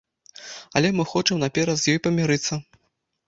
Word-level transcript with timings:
Але 0.79 0.89
мы 0.99 1.03
хочам 1.11 1.43
наперад 1.43 1.77
з 1.81 1.93
ёй 1.95 1.99
памірыцца! 2.07 2.57